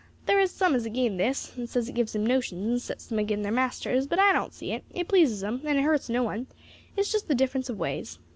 There 0.25 0.39
is 0.39 0.49
some 0.49 0.73
as 0.73 0.87
is 0.87 0.87
agin 0.87 1.17
this, 1.17 1.55
and 1.55 1.69
says 1.69 1.87
it 1.87 1.93
gives 1.93 2.15
'em 2.15 2.25
notions, 2.25 2.63
and 2.71 2.81
sets 2.81 3.05
them 3.05 3.19
agin 3.19 3.43
their 3.43 3.51
masters; 3.51 4.07
but 4.07 4.17
I 4.17 4.33
don't 4.33 4.51
see 4.51 4.71
it: 4.71 4.83
it 4.89 5.07
pleases 5.07 5.43
'em, 5.43 5.61
and 5.63 5.77
it 5.77 5.83
hurts 5.83 6.09
no 6.09 6.23
one; 6.23 6.47
it's 6.97 7.11
just 7.11 7.27
the 7.27 7.35
difference 7.35 7.69
of 7.69 7.77
ways. 7.77 8.17